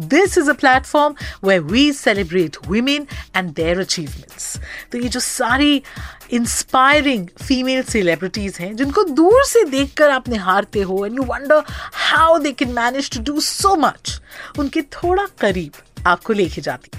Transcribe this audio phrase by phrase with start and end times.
[0.00, 4.56] This is a platform where we celebrate women and their achievements
[4.92, 5.82] तो ये जो सारी
[6.32, 11.62] इंस्पायरिंग फीमेल सेलिब्रिटीज हैं, जिनको दूर से देख कर आप निहारते हो and you wonder
[12.10, 14.20] how they can manage to do so much
[14.58, 16.98] उनके थोड़ा करीब आपको लेके जाती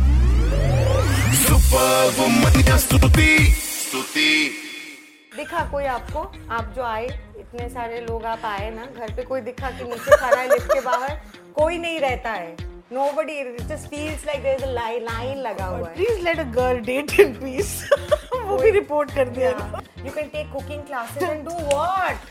[1.31, 4.31] Superwoman स्तुति स्तुति
[5.35, 6.19] दिखा कोई आपको
[6.55, 7.05] आप जो आए
[7.39, 10.73] इतने सारे लोग आप आए ना घर पे कोई दिखा कि नीचे खड़ा है लिफ्ट
[10.73, 11.15] के बाहर
[11.59, 12.55] कोई नहीं रहता है
[12.91, 16.43] nobody it just feels like there's a line line लगा हुआ है please let a
[16.57, 17.71] girl date in peace
[18.33, 20.05] वो भी रिपोर्ट कर दिया Yeah.
[20.05, 22.29] You can take cooking classes and do what?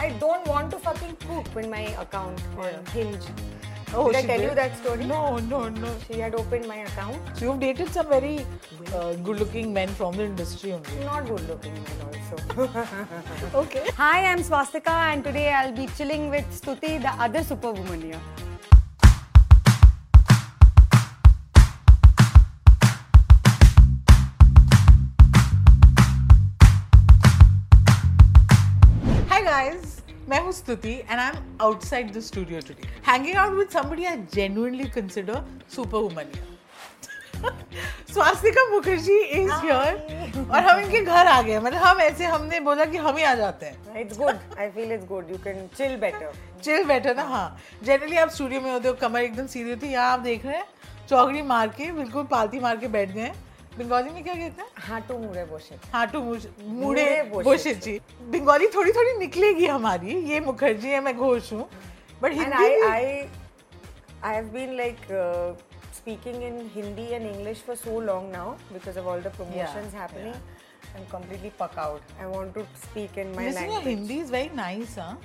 [0.00, 3.30] I don't want to fucking cook in my account on Hinge.
[3.94, 5.04] Oh, Did I tell you that story?
[5.04, 5.94] No, no, no.
[6.06, 7.16] She had opened my account.
[7.36, 8.44] So you've dated some very
[8.94, 11.04] uh, good-looking men from the industry only.
[11.04, 12.86] Not good looking man also.
[13.54, 13.84] Okay.
[13.96, 18.20] Hi, I'm Swastika and today I'll be chilling with Stuti, the other superwoman here.
[30.28, 32.88] मैं हूँ स्तुति and I'm outside the studio today.
[33.02, 35.42] Hanging out with somebody I genuinely consider
[35.74, 36.38] superwoman.
[38.12, 42.84] Swastika Mukherjee is here और हम इनके घर आ गए मतलब हम ऐसे हमने बोला
[42.84, 44.40] कि हम ही आ जाते हैं It's good.
[44.58, 45.30] I feel it's good.
[45.32, 46.30] You can chill better.
[46.64, 47.46] Chill बैठो ना हाँ
[47.84, 50.56] जनरली आप स्टूडियो में होते हो कमर एकदम सीधी होती है यहाँ आप देख रहे
[50.56, 50.64] हैं
[51.08, 53.34] चौकड़ी मार के बिल्कुल पालती मार के बैठ गए हैं
[53.78, 56.20] बंगाली में क्या कहते हैं हाटू मुड़े बोशे हाटू
[56.80, 57.98] मुड़े बोशे जी
[58.34, 61.68] बंगाली थोड़ी थोड़ी निकलेगी हमारी ये मुखर्जी है मैं घोष हूँ
[62.22, 63.04] but I I
[64.24, 65.06] I have been like
[65.98, 70.00] speaking in Hindi and English for so long now because of all the promotions yeah,
[70.00, 70.32] happening.
[70.32, 70.96] Yeah.
[70.96, 72.14] I'm completely puck out.
[72.20, 73.84] I want to speak in my Listen, language.
[73.84, 75.16] Your Hindi is very nice, huh?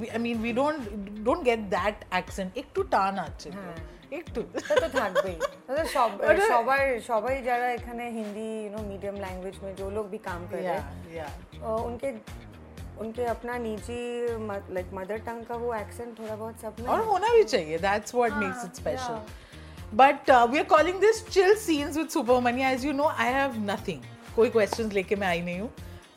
[0.00, 2.56] We, I mean, we don't don't get that accent.
[2.56, 3.74] एक तो टान आचे हाँ.
[4.19, 5.35] একটু তা তো থাকবেই
[5.67, 9.89] তা তো সব ওটা- সবার সবাই যারা এখানে Hindi you know medium language में जो
[9.97, 11.31] लोग भी काम कर रहे yeah, हैं yeah.
[11.63, 12.11] अ, उनके
[13.03, 14.01] उनके अपना निजी
[14.73, 17.79] लाइक मदर टंग का वो एक्सेंट थोड़ा बहुत सब में और है। होना भी चाहिए
[17.87, 19.97] that's what makes हाँ, it special yeah.
[20.01, 23.57] but uh, we are calling this chill scenes with supermania as you know i have
[23.71, 24.05] nothing
[24.35, 25.71] कोई questions लेके मैं आई नहीं हूँ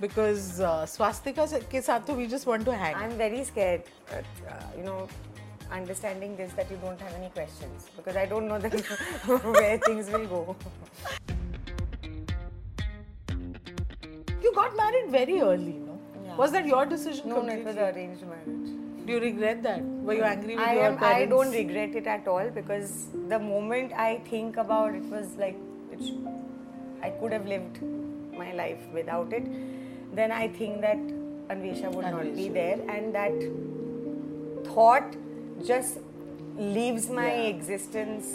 [0.04, 3.90] because uh, swastika से- के साथ तो we just want to hang I'm very scared,
[4.18, 4.98] at, uh, you know,
[5.71, 8.73] understanding this that you don't have any questions because I don't know that
[9.57, 10.55] where things will go.
[14.41, 16.35] you got married very early no Yeah.
[16.41, 18.69] was that your decision No, no, it was arranged marriage.
[19.05, 20.97] do you regret that were you angry with I your am.
[20.97, 22.91] parents I don't regret it at all because
[23.33, 25.57] the moment I think about it was like
[25.97, 26.03] it
[27.07, 27.81] I could have lived
[28.37, 29.45] my life without it.
[30.17, 30.97] Then I think that
[31.53, 33.33] Anvesha would not be there, and that
[34.67, 35.15] thought
[35.65, 35.97] just
[36.57, 37.47] leaves my Yeah.
[37.55, 38.27] existence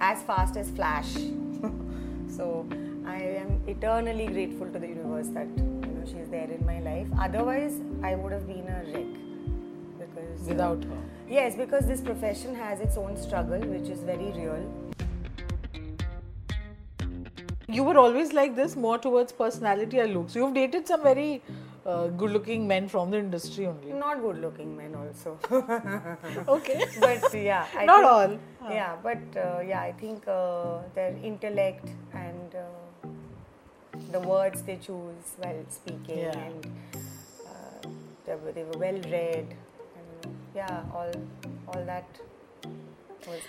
[0.00, 1.12] as fast as flash.
[2.36, 2.66] so
[3.06, 7.08] I am eternally grateful to the universe that you know she's there in my life.
[7.20, 9.14] Otherwise, I would have been a wreck
[9.98, 10.98] because uh, without her
[11.28, 14.62] Yes, because this profession has its own struggle, which is very real.
[17.76, 21.42] you were always like this more towards personality or looks you've dated some very
[21.88, 25.30] uh, good looking men from the industry only Not good looking men, also.
[26.56, 27.66] okay but yeah.
[27.76, 28.70] I Not think- all.
[28.78, 33.08] Yeah, but uh, yeah, I think uh, their intellect and uh,
[34.12, 36.38] the words they choose while speaking Yeah.
[36.46, 36.66] and
[37.46, 37.88] uh,
[38.26, 39.46] they, were, they were well read
[39.98, 41.12] and yeah, all
[41.68, 42.06] all that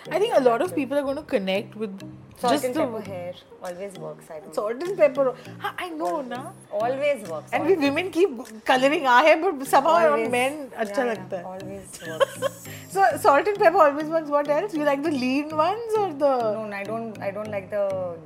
[0.09, 1.99] I think a lot of people are going to connect with
[2.37, 3.33] Salt just and the pepper hair
[3.63, 4.29] always works.
[4.29, 4.53] I don't.
[4.55, 5.33] salt and pepper.
[5.59, 6.51] Ha, I know, na.
[6.71, 7.51] always works.
[7.53, 8.29] And we always, women keep
[8.65, 10.29] coloring our hair, but somehow on always.
[10.31, 11.45] men अच्छा Yeah, लगता yeah, है.
[11.45, 12.67] Always works.
[12.95, 14.29] So salt and pepper always works.
[14.29, 14.73] What else?
[14.73, 17.21] You like the lean ones or the no, I don't.
[17.21, 17.85] I don't like the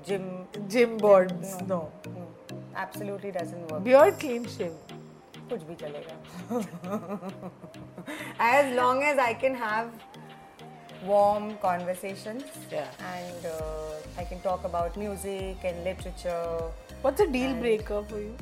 [0.09, 0.27] gym.
[0.67, 1.55] gym boards?
[1.67, 1.79] No.
[2.15, 2.27] No,
[2.75, 3.83] absolutely doesn't work.
[3.83, 4.77] Beard clean shave.
[5.51, 6.15] कुछ भी चलेगा.
[8.39, 9.87] as long as I can have
[11.04, 12.44] warm conversations.
[12.70, 12.86] Yeah.
[13.14, 16.62] And uh, I can talk about music and literature.
[17.02, 18.36] What's a deal breaker for you?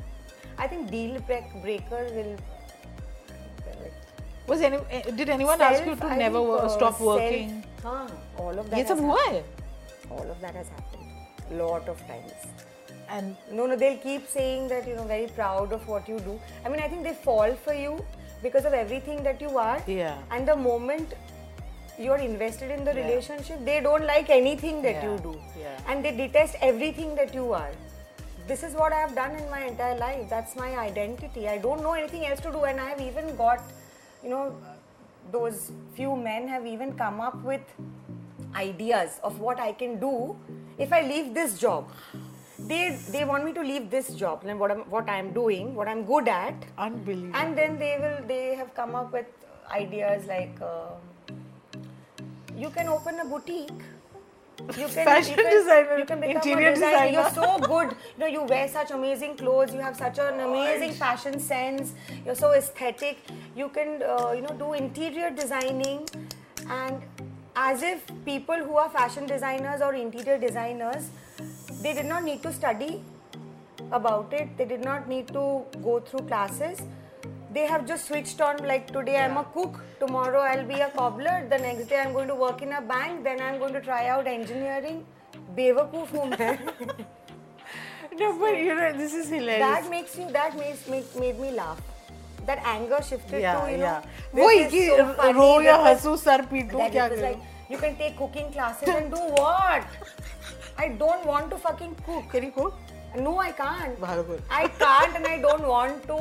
[0.57, 1.19] I think deal
[1.61, 2.37] breaker will.
[4.45, 7.63] Was any eh, did anyone self, ask you to I never think, uh, stop working?
[7.81, 8.77] Self, huh, all of that.
[8.77, 9.43] Yes, why?
[10.09, 11.07] All of that has happened.
[11.51, 12.33] A lot of times.
[13.09, 16.39] And no, no, they'll keep saying that you know very proud of what you do.
[16.65, 18.03] I mean, I think they fall for you
[18.41, 19.81] because of everything that you are.
[19.87, 20.17] Yeah.
[20.29, 21.13] And the moment
[21.97, 23.05] you're invested in the Yeah.
[23.07, 25.77] relationship, they don't like anything that Yeah, you do, yeah.
[25.87, 27.71] and they detest everything that you are.
[28.47, 30.29] This is what I have done in my entire life.
[30.29, 31.47] That's my identity.
[31.47, 33.61] I don't know anything else to do, and I have even got,
[34.23, 34.55] you know,
[35.31, 37.61] those few men have even come up with
[38.55, 40.35] ideas of what I can do
[40.77, 41.87] if I leave this job.
[42.71, 42.81] They
[43.13, 46.03] they want me to leave this job and what I'm what I'm doing, what I'm
[46.11, 47.39] good at, unbelievable.
[47.39, 49.25] and then they will they have come up with
[49.79, 50.91] ideas like uh,
[52.57, 53.69] you can open a boutique.
[54.77, 57.11] You can, Fashion you can, designer, you can become interior a designer.
[57.11, 57.89] You're so good.
[57.89, 59.73] You know, you wear such amazing clothes.
[59.73, 61.93] You have such an amazing fashion sense.
[62.23, 63.17] You're so aesthetic.
[63.55, 66.07] You can, uh, you know, do interior designing,
[66.69, 67.01] and
[67.55, 71.09] as if people who are fashion designers or interior designers,
[71.81, 73.03] they did not need to study
[73.91, 74.55] about it.
[74.57, 76.79] They did not need to go through classes
[77.52, 81.36] They have just switched on like today I'm a cook, tomorrow I'll be a cobbler,
[81.50, 84.02] the next day I'm going to work in a bank, then I'm going to try
[84.08, 85.04] out engineering.
[85.56, 86.58] बेवकूफ हूँ मैं
[88.20, 89.64] no, but you know this is hilarious.
[89.64, 91.80] that makes you that makes make, made me laugh
[92.46, 94.02] that anger shifted yeah, to you know yeah.
[94.34, 97.06] this वही is कि so funny, रो या this is- हंसू sir पीटू that क्या
[97.06, 97.30] it was करूं?
[97.30, 99.84] like you can take cooking classes and do what
[100.84, 102.74] I don't want to fucking cook Can you cook?
[103.21, 106.17] No I can't भागो। I can't and I don't want to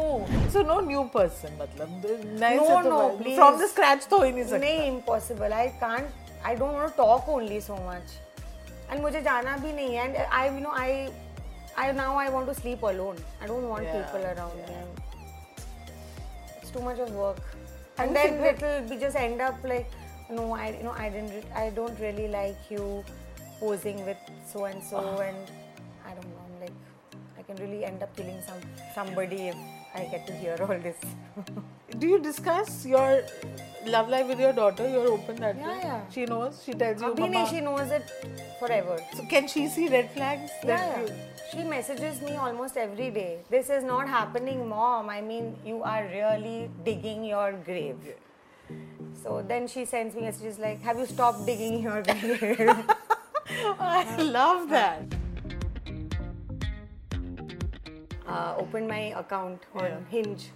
[0.54, 2.02] So no new person मतलब
[2.40, 3.36] नए No, से तो no, please.
[3.36, 4.58] from the scratch तो हो ही नहीं सकता.
[4.64, 6.08] नहीं impossible I can't
[6.44, 8.16] I don't want to talk only so much
[8.90, 11.08] and मुझे जाना भी नहीं है and I you know I
[11.76, 14.68] I now I want to sleep alone I don't want Yeah, people around yeah.
[14.68, 15.02] me
[16.60, 17.42] it's too much of work
[18.02, 19.90] And then secret- it'll be just end up like
[20.36, 22.86] no I you know I didn't I don't really like you
[23.60, 25.26] posing with so and so Ah.
[25.30, 25.50] and
[27.52, 28.60] can really end up killing some
[28.94, 29.56] somebody if
[29.94, 30.96] I get to hear all this.
[31.98, 33.22] Do you discuss your
[33.86, 34.88] love life with your daughter?
[34.88, 35.80] You're open that yeah, way.
[35.82, 36.00] Yeah.
[36.10, 36.62] She knows.
[36.64, 37.08] She tells you.
[37.08, 38.10] Abhine, she knows it
[38.58, 38.98] forever.
[39.14, 40.50] So can she see red flags?
[40.64, 41.02] Yeah.
[41.02, 41.12] yeah.
[41.52, 43.40] She messages me almost every day.
[43.50, 45.10] This is not happening, mom.
[45.10, 48.14] I mean, you are really digging your grave.
[49.22, 52.70] So then she sends me messages like, "Have you stopped digging your grave?"
[53.78, 55.21] I love that
[58.26, 59.98] uh, opened my account on Yeah.
[60.10, 60.50] Hinge.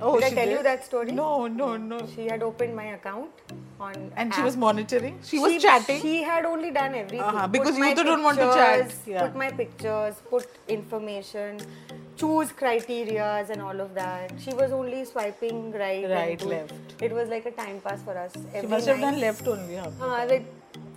[0.00, 0.56] Oh, Did I tell did?
[0.58, 1.12] you that story?
[1.12, 1.98] No, no, no.
[2.14, 3.30] She had opened my account
[3.78, 4.10] on.
[4.16, 5.18] And she was monitoring.
[5.22, 6.00] She was chatting.
[6.00, 7.20] She had only done everything.
[7.20, 9.26] Uh-huh, Put because you two don't want to chat, yeah.
[9.26, 11.60] Put my pictures, put information,
[12.16, 14.32] choose criterias and all of that.
[14.40, 16.74] She was only swiping right, and Right, left.
[17.00, 18.32] It was like a time pass for us.
[18.34, 19.76] she Every must have done left only.
[19.76, 19.90] Huh?
[20.28, 20.46] like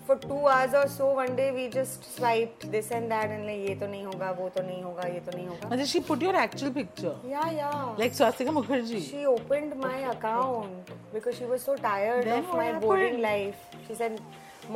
[0.07, 3.61] for two hours or so, one day we just swiped this and that and like
[3.69, 5.71] ये तो नहीं होगा, वो तो नहीं होगा, ये तो नहीं होगा.
[5.71, 7.15] And then she put your actual picture.
[7.27, 7.95] Yeah, yeah.
[7.99, 9.03] Like Swastika Mukherjee.
[9.11, 13.23] She opened my account because she was so tired Then of what my boring happened?
[13.23, 13.57] life.
[13.89, 14.21] She said,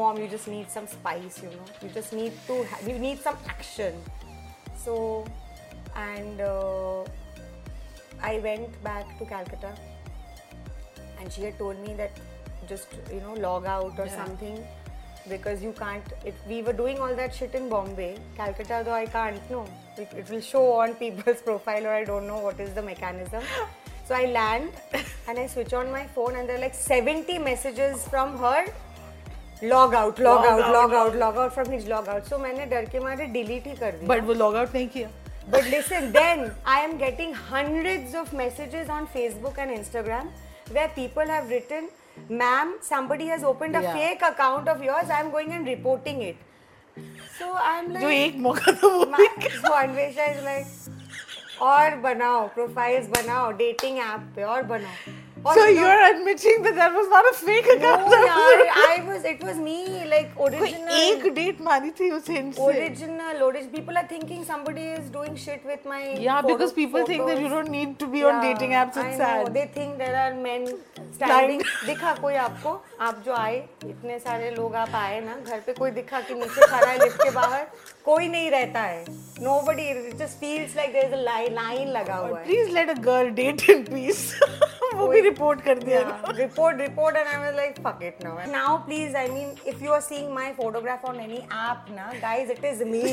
[0.02, 1.66] "Mom, you just need some spice, you know.
[1.82, 3.94] You just need to, ha- you need some action."
[4.84, 5.24] So,
[5.96, 7.02] and uh,
[8.22, 9.74] I went back to Calcutta,
[11.18, 12.12] and she had told me that
[12.68, 14.24] just you know log out or Yeah.
[14.24, 14.64] something
[15.28, 16.04] because you can't.
[16.24, 19.50] It, we were doing all that shit in Bombay, Calcutta, though I can't.
[19.50, 22.82] No, it, it will show on people's profile, or I don't know what is the
[22.82, 23.42] mechanism.
[24.06, 24.70] So I land
[25.28, 28.66] and I switch on my phone, and there are like 70 messages from her.
[29.62, 32.26] Log out, log, Log out, out, log out, log out from his log out.
[32.26, 34.06] So मैंने डर के मारे delete ही कर दिया.
[34.06, 35.08] But वो log out नहीं किया.
[35.50, 40.28] But listen, then I am getting hundreds of messages on Facebook and Instagram
[40.70, 41.88] where people have written,
[42.29, 43.93] Ma'am, somebody has opened a Yeah.
[43.93, 46.35] fake account of yours, I'm going and reporting it.
[47.37, 49.05] So I'm like, जो एक मौका था वो
[49.61, 50.67] so Anvesha is like,
[51.61, 55.18] और बनाओ, profiles बनाओ, dating app पे और बनाओ.
[55.45, 58.07] और So मतलब- you're admitting that that was not a fake account.
[58.13, 59.77] No, यार, I was, it was me,
[60.13, 60.89] like original.
[61.01, 62.37] एक डेट मारी थी उस से.
[62.67, 63.71] Original, original.
[63.77, 66.01] People are thinking somebody is doing shit with my.
[66.25, 67.07] Yeah, photo- because people photos.
[67.13, 68.97] think that you don't need to be yeah, on dating apps.
[68.97, 69.17] It's I know.
[69.23, 69.53] sad.
[69.59, 70.67] They think there are men
[71.19, 71.63] standing.
[71.85, 72.71] दिखा कोई आपको
[73.09, 76.67] आप जो आए इतने सारे लोग आप आए ना घर पे कोई दिखा कि नीचे
[76.67, 77.65] खड़ा है लिफ्ट के बाहर
[78.05, 79.05] कोई नहीं रहता है
[79.47, 82.89] nobody it just feels like there is a line line लगा हुआ है Please let
[82.95, 84.23] a girl date in peace.
[84.99, 88.77] वो भी रिपोर्ट कर दिया report report and I was like fuck it now now
[88.85, 92.65] please I mean if you are seeing my photograph on any app ना guys it
[92.65, 93.03] is me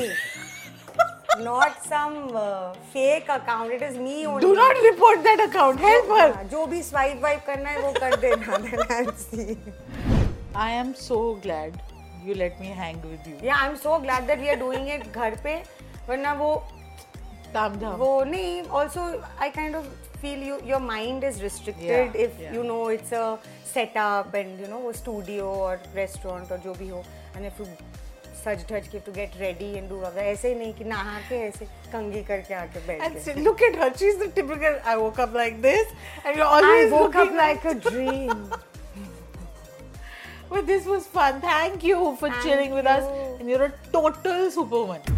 [1.39, 2.13] not some
[2.93, 6.81] fake account it is me only do not report that account help her जो भी
[6.83, 9.57] swipe wipe करना है वो कर देना then I see
[10.57, 11.77] I am so glad
[12.25, 14.89] you let me hang with you yeah I am so glad that we are doing
[14.89, 15.61] it घर पे
[16.09, 16.51] वरना वो
[17.53, 19.01] काम धाम वो नहीं also
[19.41, 19.85] I kind of
[20.21, 23.35] feel you your mind is restricted if you know it's a
[23.73, 27.03] setup and you know वो studio और रेस्टोरेंट और जो भी हो
[27.35, 27.67] एंड इफ़ यू
[28.43, 31.35] सज धज के to get ready and do अगर ऐसे ही नहीं कि नहा के
[31.47, 35.19] ऐसे कंगी करके आके बैठ and look at her she is the typical I woke
[35.19, 35.93] up like this
[36.25, 38.49] and you always woke up like a dream
[40.49, 41.41] But this was fun.
[41.41, 42.91] Thank you for Thank chilling with you.
[42.91, 43.39] us.
[43.39, 45.16] And you're a total superwoman.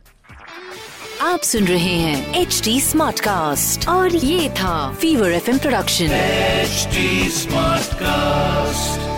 [1.21, 6.87] आप सुन रहे हैं H D smart cast और ये था fever F production H
[7.39, 9.14] smart cast